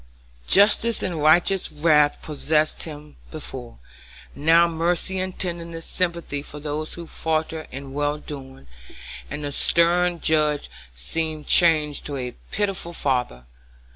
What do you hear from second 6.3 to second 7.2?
for those who